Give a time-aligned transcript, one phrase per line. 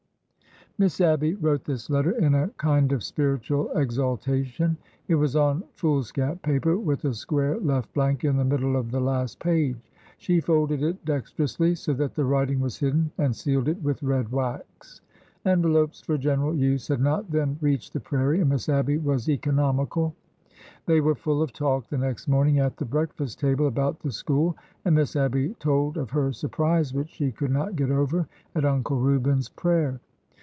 [0.81, 4.77] ''Miss Abby wrote this letter in a kind of spiritual exal tation.
[5.09, 8.99] It was on foolscap paper, with a square left blank in the middle of the
[9.01, 9.77] last page.
[10.17, 14.01] She folded it dex terously, so that the writing was hidden, and sealed it with
[14.01, 15.01] red wax.
[15.45, 20.15] Envelops for general use had not then reached the prairie, and Miss Abby was economical.
[20.87, 24.11] They were full of talk the next morning, at the break fast table, about the
[24.11, 28.65] school; and Miss Abby told of her surprise, which she could not get over, at
[28.65, 29.99] Uncle Reuben's prayer.